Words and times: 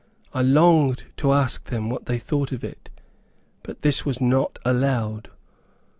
I 0.33 0.41
longed 0.41 1.15
to 1.17 1.31
ask 1.31 1.65
them 1.65 1.87
what 1.91 2.07
they 2.07 2.17
thought 2.17 2.51
of 2.51 2.63
it, 2.63 2.89
but 3.61 3.83
this 3.83 4.03
was 4.03 4.19
not 4.19 4.57
allowed. 4.65 5.29